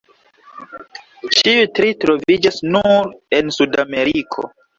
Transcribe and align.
Ĉiuj 1.35 1.65
tri 1.81 1.91
troviĝas 2.05 2.59
nur 2.71 3.13
en 3.41 3.53
Sudameriko. 3.61 4.49